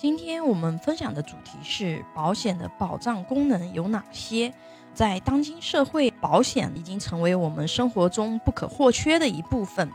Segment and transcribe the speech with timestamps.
[0.00, 4.54] 今天我们分享的主题是保险的保障功能有哪些？
[4.94, 9.90] 在当今社会，保险已经成为我们生活中不可或缺的一部分。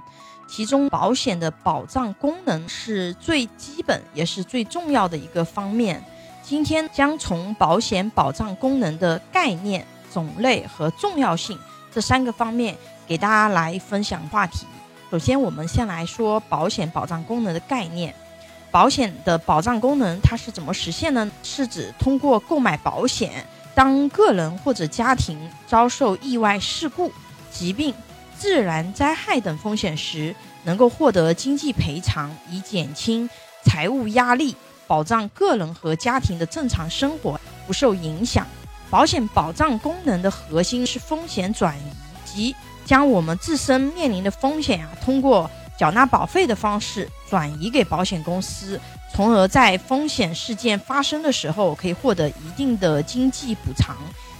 [0.45, 6.03] 其中，保险的保障功能是最基本也是最重要的一个方面。
[6.41, 11.57] 今天将从保险保障功能的概念、种类和重要性
[11.93, 12.75] 这三个方面
[13.07, 14.67] 给大家来分享话题。
[15.09, 18.13] 首先，我们先来说保险保障功能的概念。
[18.73, 21.29] 保险的保障功能它是怎么实现呢？
[21.43, 23.45] 是指通过购买保险，
[23.75, 25.37] 当个人或者家庭
[25.67, 27.13] 遭受意外事故、
[27.51, 27.93] 疾病、
[28.35, 33.29] 自然灾害等风险时，能够获得经济赔偿，以减轻
[33.63, 34.55] 财务压力，
[34.87, 38.47] 保障个人和家庭的正常生活不受影响。
[38.89, 41.85] 保险保障功能的核心是风险转移，
[42.25, 42.55] 即
[42.85, 48.79] 将我们自身面临的风险啊，通过缴纳保费的方式转移给保险公司，
[49.13, 53.95] 从而在风险事件发生的时候可以获得一定的经济补偿，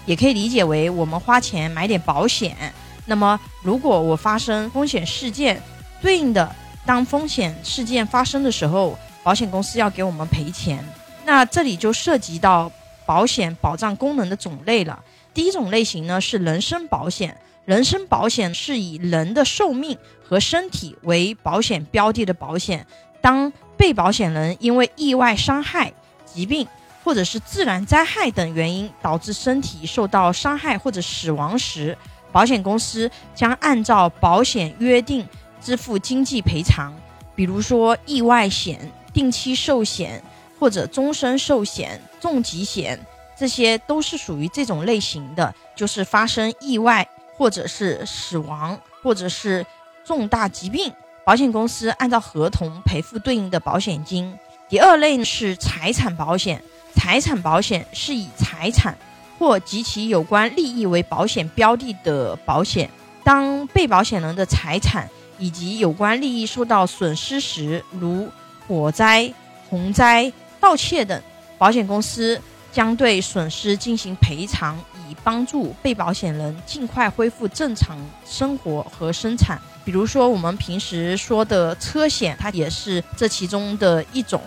[0.05, 2.73] 也可以理解为我们花钱买点保险。
[3.05, 5.61] 那么，如果我发生风险事件，
[6.01, 10.83] 对应的当风险事件发生的时候，保险公司要给我们赔钱。
[11.25, 12.71] 那这里就涉及到
[13.05, 15.03] 保险保障功能的种类了。
[15.33, 17.35] 第一种类型呢是人身保险。
[17.65, 22.85] 人身保险是以人的寿命和身体为保险标的的保险。
[23.21, 25.93] 当被保险人因为意外伤害、
[26.25, 26.67] 疾病
[27.03, 31.97] 或者是自然灾害等原因导致身体受到伤害或者死亡时，
[32.31, 35.25] 保险公司将按照保险约定
[35.61, 36.93] 支付经济赔偿。
[37.35, 40.21] 比如说意外险、定期寿险
[40.59, 42.99] 或者终身寿险、重疾险，
[43.37, 47.07] 这些都是属于这种类型的，就是发生意外。
[47.35, 49.65] 或者是死亡，或者是
[50.05, 50.91] 重大疾病，
[51.25, 54.37] 保险公司按照合同赔付对应的保险金。
[54.69, 56.63] 第二类是财产保险，
[56.95, 58.97] 财产保险是以财产
[59.37, 62.89] 或及其有关利益为保险标的的保险。
[63.23, 68.27] 当被保险人的财产以及有关利益受到损失时，如
[68.67, 69.33] 火灾、
[69.69, 71.21] 洪灾、盗窃等，
[71.57, 72.41] 保险公司
[72.73, 74.77] 将对损失进行赔偿。
[75.09, 79.61] 以帮助被保险人尽快恢复正常生活和生产。
[79.83, 84.41] 比如说，我们平时说的车险，它也是这其中的一种。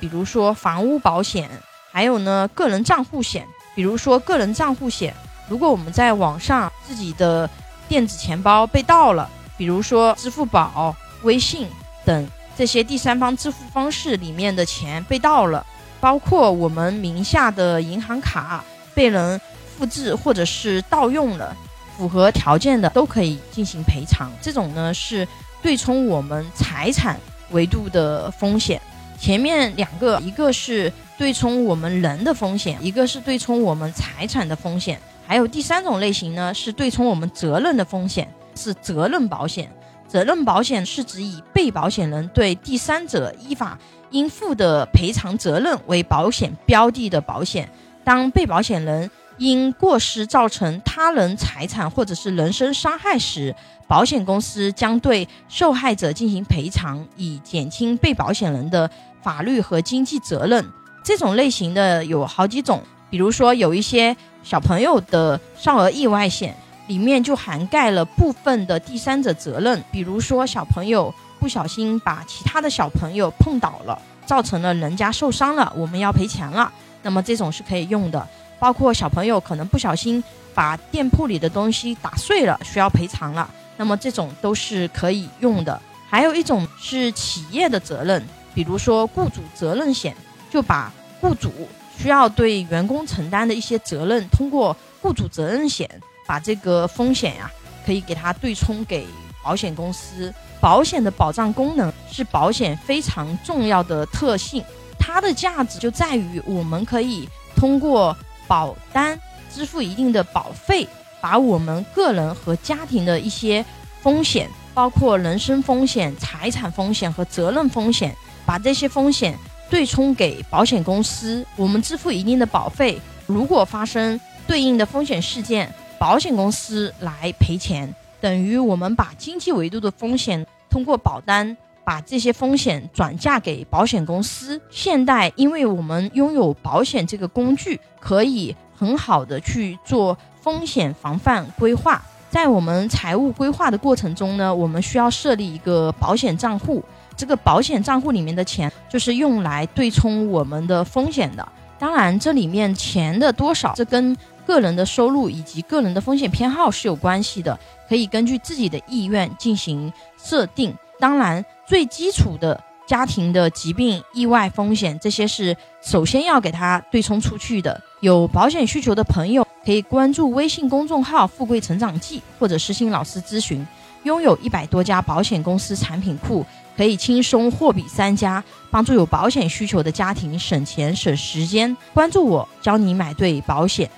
[0.00, 1.48] 比如说房屋保险，
[1.92, 3.46] 还有呢个人账户险。
[3.72, 5.14] 比如说个人账户险，
[5.48, 7.48] 如果我们在网上自己的
[7.88, 11.68] 电子钱包被盗了，比如说支付宝、微信
[12.04, 15.64] 等这些第三方支付方式里面的钱被盗了，
[16.00, 19.40] 包括我们名下的银行卡被人。
[19.78, 21.56] 复制或者是盗用了，
[21.96, 24.30] 符合条件的都可以进行赔偿。
[24.42, 25.26] 这种呢是
[25.62, 27.18] 对冲我们财产
[27.52, 28.78] 维度的风险。
[29.18, 35.00] 前面两个，一个是对冲我们人的风险，一个是对冲我们财产的风险。
[35.26, 39.72] 还有第三种类型呢，是对冲我们责任的风险，是责任保险。
[40.10, 43.78] 责任保险是指以被保险人对第三者依法
[44.10, 47.70] 应负的赔偿责任为保险标的的保险。
[48.02, 53.54] 当被保险人因过失造成他人财产或者是人身伤害时，
[53.86, 58.90] 保险公司将对受害者进行赔偿，以减轻被保险人的
[59.22, 60.66] 法律和经济责任。
[61.04, 66.56] 这种类型的有好几种，比如说有一些小朋友的少儿意外险，
[66.90, 73.96] 里面就涵盖了部分的第三者责任，比如说小朋友不小心把其他的小朋友碰倒了，
[74.26, 78.26] 造成了人家受伤了，我们要赔钱了，那么这种是可以用的。
[78.58, 85.80] 包括小朋友可能不小心把店铺里的东西打碎了，需要赔偿了，那么这种都是可以用的。
[86.08, 88.20] 还有一种是企业的责任，
[88.52, 90.16] 比如说雇主责任险，
[90.50, 91.52] 就把雇主
[91.96, 95.88] 需要对员工承担的一些责任，通过雇主责任险
[96.30, 97.50] 把这个风险呀，
[97.84, 99.04] 可以给它对冲给
[99.42, 100.32] 保险公司。
[100.60, 104.62] 保险的保障功能是保险非常重要的特性，
[104.96, 108.16] 它的价值就在于我们可以通过
[108.46, 109.18] 保单
[109.52, 110.86] 支付一定的保费，
[111.20, 113.64] 把我们个人和家庭的一些
[114.00, 118.14] 风险，包括人身风险、财产风险和责任风险，
[118.46, 119.36] 把这些风险
[119.68, 121.44] 对冲给保险公司。
[121.56, 131.54] 我们支付一定的保费，如果发生对应的风险事件，保险公司来赔钱，等于我们把经济维度的风险通过保单
[131.84, 134.58] 把这些风险转嫁给保险公司。
[134.70, 137.78] 现代，因为我们拥有保险这个工具。
[138.00, 146.82] 可以很好的去做风险防范规划，在我们财务规划的过程中呢，我们需要设立一个保险账户。
[147.14, 151.46] 这个保险账户里面的钱就是用来对冲我们的风险的。
[151.80, 154.14] 当然，这里面钱的多少，这跟
[154.46, 159.90] 个人的收入以及个人的风险偏好是有关系的，可以根据自己的意愿进行
[160.22, 160.76] 设定。
[160.98, 167.80] 当然，最基础的家庭的疾病、意外风险，这些是首先要给他对冲出去的。
[168.00, 173.66] 有保险需求的朋友可以关注微信公众号“富贵成长记”或者私信老师咨询。
[174.04, 176.44] 拥有一百多家保险公司产品库。
[176.76, 181.76] 可以轻松货比三家，帮助有保险需求的家庭省钱省时间。
[181.92, 183.90] 关注我，教你买对保险。